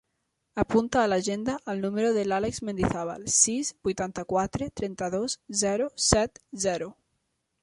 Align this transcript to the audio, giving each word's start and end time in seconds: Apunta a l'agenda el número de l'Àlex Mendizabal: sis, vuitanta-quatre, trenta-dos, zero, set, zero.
Apunta 0.61 1.01
a 1.01 1.09
l'agenda 1.11 1.57
el 1.73 1.83
número 1.83 2.09
de 2.15 2.23
l'Àlex 2.31 2.61
Mendizabal: 2.69 3.27
sis, 3.35 3.71
vuitanta-quatre, 3.89 4.71
trenta-dos, 4.83 5.41
zero, 5.65 5.91
set, 6.11 6.43
zero. 6.67 6.95